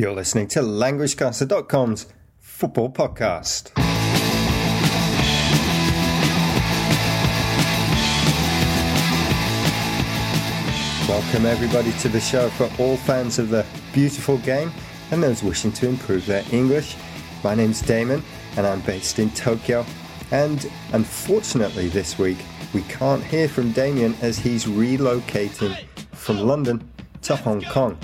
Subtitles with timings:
[0.00, 2.06] You're listening to LanguageCaster.com's
[2.38, 3.76] football podcast.
[11.08, 14.70] Welcome, everybody, to the show for all fans of the beautiful game
[15.10, 16.94] and those wishing to improve their English.
[17.42, 18.22] My name's Damon,
[18.56, 19.84] and I'm based in Tokyo.
[20.30, 22.38] And unfortunately, this week,
[22.72, 25.76] we can't hear from Damien as he's relocating
[26.12, 26.88] from London
[27.22, 27.98] to Hong Kong.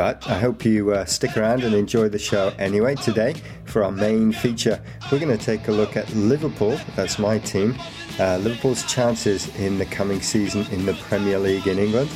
[0.00, 2.94] But I hope you uh, stick around and enjoy the show anyway.
[2.94, 3.34] Today,
[3.66, 4.80] for our main feature,
[5.12, 6.80] we're going to take a look at Liverpool.
[6.96, 7.76] That's my team.
[8.18, 12.08] Uh, Liverpool's chances in the coming season in the Premier League in England.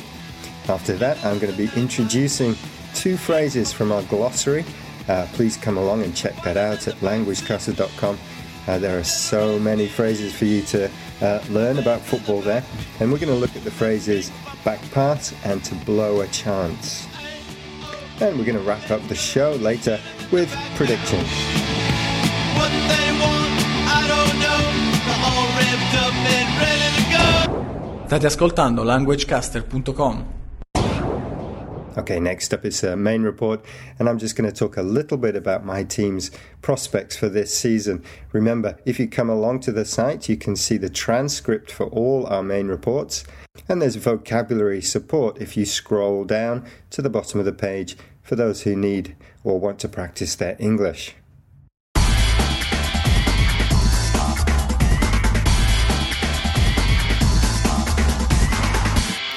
[0.67, 2.55] After that, I'm going to be introducing
[2.95, 4.65] two phrases from our glossary.
[5.07, 8.17] Uh, please come along and check that out at languagecaster.com.
[8.67, 10.89] Uh, there are so many phrases for you to
[11.21, 12.63] uh, learn about football there.
[12.99, 14.31] And we're going to look at the phrases
[14.63, 17.07] back pass and to blow a chance.
[18.21, 19.99] And we're going to wrap up the show later
[20.31, 21.27] with predictions.
[22.55, 23.55] What they want,
[23.91, 24.61] I don't know.
[25.05, 28.07] They're all revved up and ready to go.
[28.07, 30.35] State ascoltando languagecaster.com.
[31.97, 33.63] Okay, next up is a main report,
[33.99, 36.29] and I'm just going to talk a little bit about my team's
[36.61, 38.03] prospects for this season.
[38.33, 42.25] Remember, if you come along to the site, you can see the transcript for all
[42.27, 43.23] our main reports
[43.67, 48.35] and there's vocabulary support if you scroll down to the bottom of the page for
[48.35, 51.15] those who need or want to practice their English.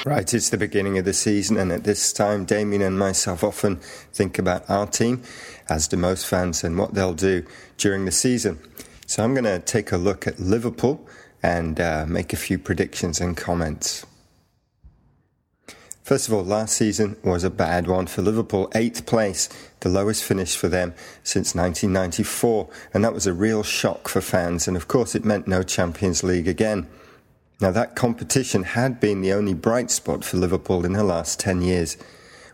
[0.05, 3.75] Right, it's the beginning of the season, and at this time, Damien and myself often
[4.11, 5.21] think about our team,
[5.69, 7.45] as do most fans, and what they'll do
[7.77, 8.57] during the season.
[9.05, 11.07] So I'm going to take a look at Liverpool
[11.43, 14.03] and uh, make a few predictions and comments.
[16.09, 18.71] First of all, last season was a bad one for Liverpool.
[18.73, 19.47] Eighth place,
[19.81, 22.67] the lowest finish for them since 1994.
[22.95, 24.67] And that was a real shock for fans.
[24.67, 26.87] And of course, it meant no Champions League again.
[27.61, 31.61] Now, that competition had been the only bright spot for Liverpool in the last 10
[31.61, 31.95] years.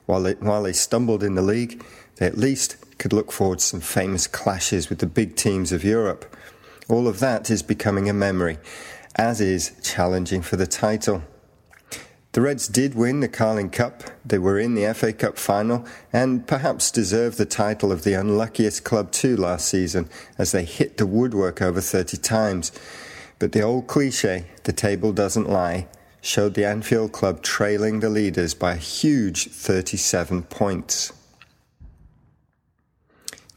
[0.06, 1.82] While they, while they stumbled in the league,
[2.18, 5.86] they at least could look forward to some famous clashes with the big teams of
[5.86, 6.36] Europe.
[6.90, 8.58] All of that is becoming a memory,
[9.16, 11.24] as is challenging for the title.
[12.36, 14.04] The Reds did win the Carling Cup.
[14.26, 18.84] They were in the FA Cup final and perhaps deserved the title of the unluckiest
[18.84, 22.74] club too last season as they hit the woodwork over 30 times.
[23.40, 25.88] But the old cliche, the table doesn't lie,
[26.20, 31.14] showed the Anfield club trailing the leaders by a huge 37 points.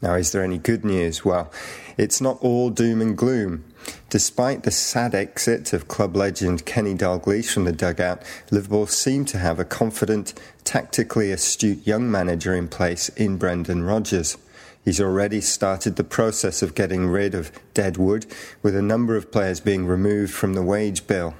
[0.01, 1.25] Now, is there any good news?
[1.25, 1.51] Well,
[1.97, 3.65] it's not all doom and gloom.
[4.09, 9.37] Despite the sad exit of club legend Kenny Dalglish from the dugout, Liverpool seem to
[9.37, 10.33] have a confident,
[10.63, 14.37] tactically astute young manager in place in Brendan Rodgers.
[14.83, 18.25] He's already started the process of getting rid of dead wood,
[18.63, 21.35] with a number of players being removed from the wage bill.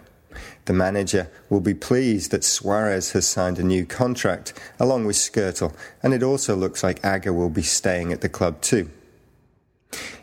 [0.65, 5.73] The manager will be pleased that Suarez has signed a new contract, along with Skrtel,
[6.03, 8.91] and it also looks like Agger will be staying at the club too.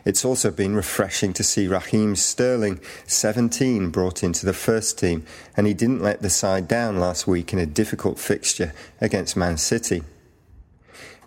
[0.07, 5.25] It's also been refreshing to see Raheem Sterling, 17, brought into the first team,
[5.57, 9.57] and he didn't let the side down last week in a difficult fixture against Man
[9.57, 10.03] City.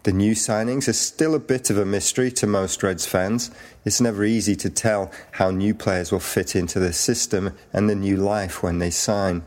[0.05, 3.51] The new signings are still a bit of a mystery to most Reds fans.
[3.85, 7.95] It's never easy to tell how new players will fit into the system and the
[7.95, 9.43] new life when they sign.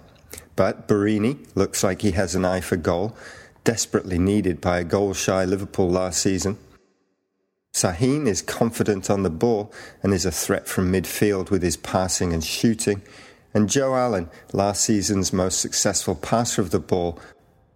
[0.56, 3.18] But Borini looks like he has an eye for goal,
[3.64, 6.60] desperately needed by a goal shy Liverpool last season.
[7.73, 9.73] Sahin is confident on the ball
[10.03, 13.01] and is a threat from midfield with his passing and shooting.
[13.53, 17.19] And Joe Allen, last season's most successful passer of the ball,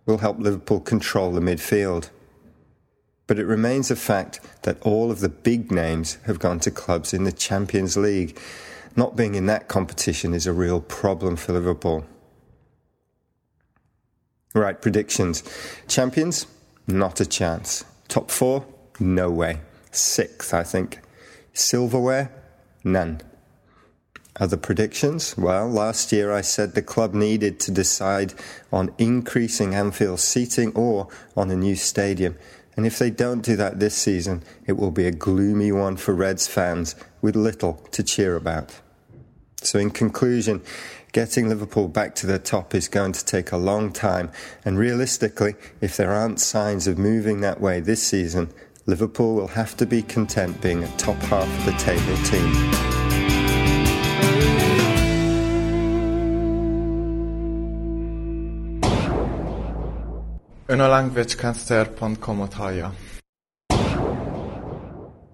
[0.05, 2.09] will help Liverpool control the midfield.
[3.25, 7.11] But it remains a fact that all of the big names have gone to clubs
[7.11, 8.39] in the Champions League.
[8.95, 12.05] Not being in that competition is a real problem for Liverpool.
[14.53, 15.43] Right, predictions.
[15.87, 16.45] Champions?
[16.87, 17.83] Not a chance.
[18.07, 18.65] Top four?
[18.99, 19.59] No way
[19.91, 21.01] sixth, I think.
[21.53, 22.31] Silverware?
[22.83, 23.21] None.
[24.39, 25.35] Other predictions?
[25.35, 28.35] Well, last year I said the club needed to decide
[28.71, 32.37] on increasing Anfield seating or on a new stadium.
[32.75, 36.13] And if they don't do that this season, it will be a gloomy one for
[36.13, 38.79] Reds fans with little to cheer about.
[39.63, 40.61] So, in conclusion,
[41.13, 44.29] getting Liverpool back to the top is going to take a long time.
[44.63, 48.53] And realistically, if there aren't signs of moving that way this season,
[48.87, 52.53] Liverpool will have to be content being a top half of the table team.
[60.69, 62.91] Ön a languagecaster.com-ot hallja.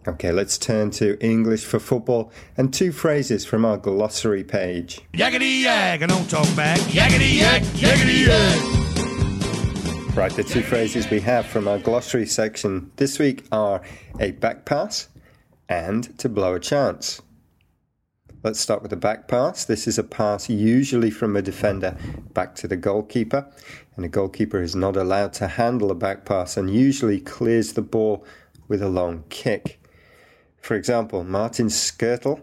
[0.05, 5.01] Okay, let's turn to English for football and two phrases from our glossary page.
[5.13, 6.79] Yakety yak, and don't talk back.
[6.91, 8.72] Yakety yak, yakety yak.
[10.15, 13.81] Right, the two phrases we have from our glossary section this week are
[14.19, 15.09] a back pass
[15.67, 17.19] and to blow a chance.
[18.43, 19.65] Let's start with the back pass.
[19.65, 21.97] This is a pass usually from a defender
[22.35, 23.51] back to the goalkeeper,
[23.95, 27.81] and a goalkeeper is not allowed to handle a back pass and usually clears the
[27.81, 28.23] ball
[28.67, 29.83] with a long kick.
[30.61, 32.39] For example, Martin Skrtel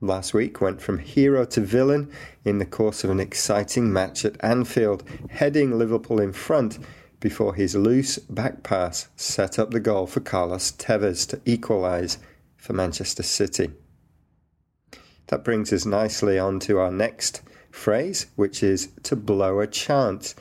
[0.00, 2.10] last week went from hero to villain
[2.46, 6.78] in the course of an exciting match at Anfield, heading Liverpool in front
[7.20, 12.18] before his loose back pass set up the goal for Carlos Tevez to equalise
[12.56, 13.70] for Manchester City.
[15.28, 20.34] That brings us nicely on to our next phrase, which is to blow a chance.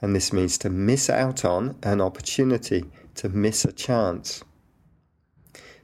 [0.00, 2.84] And this means to miss out on an opportunity,
[3.16, 4.44] to miss a chance.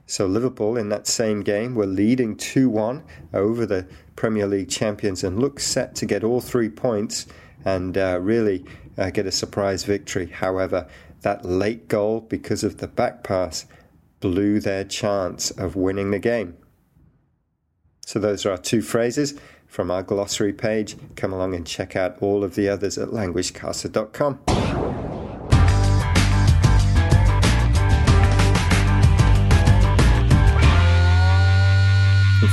[0.05, 3.85] So Liverpool in that same game were leading 2 1 over the
[4.15, 7.27] Premier League champions and looked set to get all three points
[7.65, 8.63] and uh, really
[8.97, 10.27] uh, get a surprise victory.
[10.27, 10.87] However,
[11.21, 13.65] that late goal, because of the back pass,
[14.19, 16.57] blew their chance of winning the game.
[18.05, 20.95] So those are our two phrases from our glossary page.
[21.15, 24.66] Come along and check out all of the others at languagecaster.com.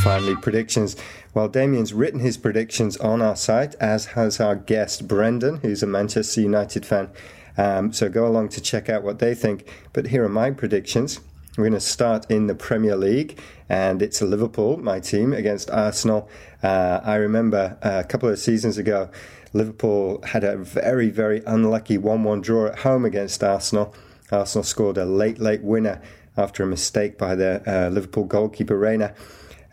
[0.04, 0.96] finally, predictions.
[1.32, 5.86] Well, Damien's written his predictions on our site, as has our guest Brendan, who's a
[5.86, 7.08] Manchester United fan.
[7.56, 9.66] Um, so go along to check out what they think.
[9.94, 11.20] But here are my predictions.
[11.56, 13.40] We're going to start in the Premier League,
[13.70, 16.28] and it's Liverpool, my team, against Arsenal.
[16.62, 19.08] Uh, I remember a couple of seasons ago,
[19.54, 23.94] Liverpool had a very, very unlucky 1 1 draw at home against Arsenal.
[24.30, 26.02] Arsenal scored a late, late winner
[26.36, 29.14] after a mistake by the uh, Liverpool goalkeeper, Reina.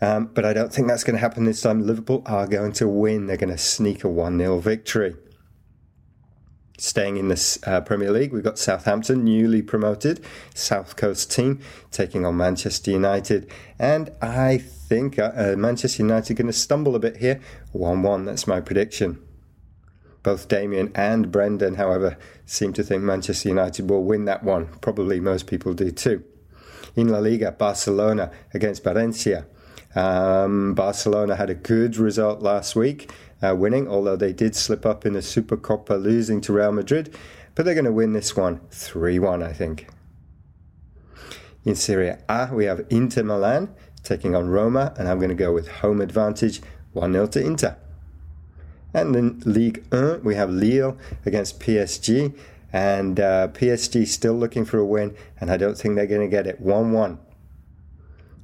[0.02, 1.86] Um, but I don't think that's going to happen this time.
[1.86, 3.28] Liverpool are going to win.
[3.28, 5.14] They're going to sneak a 1 0 victory.
[6.76, 10.20] Staying in the uh, Premier League, we've got Southampton, newly promoted,
[10.54, 11.60] South Coast team,
[11.92, 13.48] taking on Manchester United.
[13.78, 17.40] And I think uh, uh Manchester United are going to stumble a bit here.
[17.70, 19.22] 1 1, that's my prediction.
[20.24, 24.66] Both Damien and Brendan, however, seem to think Manchester United will win that one.
[24.80, 26.24] Probably most people do too.
[26.96, 29.46] In La Liga, Barcelona against Valencia.
[29.94, 33.12] Um, Barcelona had a good result last week,
[33.42, 37.14] uh, winning, although they did slip up in the Supercopa, losing to Real Madrid.
[37.54, 39.88] But they're going to win this one 3 1, I think.
[41.64, 45.52] In Serie A, we have Inter Milan taking on Roma, and I'm going to go
[45.52, 46.60] with home advantage
[46.92, 47.76] 1 0 to Inter.
[48.94, 52.36] And in League 1, we have Lille against PSG,
[52.72, 56.28] and uh, PSG still looking for a win, and I don't think they're going to
[56.28, 57.18] get it 1 1.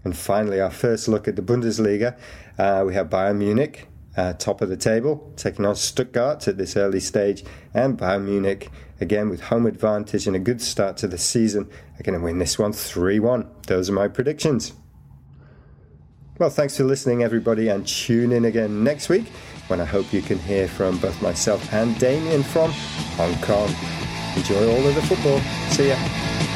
[0.09, 2.17] And finally, our first look at the Bundesliga.
[2.57, 6.79] Uh, we have Bayern Munich, uh, top of the table, taking on Stuttgart at this
[6.79, 7.45] early stage.
[7.75, 8.71] And Bayern Munich,
[9.03, 11.69] again, with home advantage and a good start to the season,
[12.01, 13.51] are going to win this one 3 1.
[13.67, 14.73] Those are my predictions.
[16.39, 19.27] Well, thanks for listening, everybody, and tune in again next week
[19.67, 22.71] when I hope you can hear from both myself and Damien from
[23.19, 23.69] Hong Kong.
[24.37, 25.39] Enjoy all of the football.
[25.73, 26.48] See ya.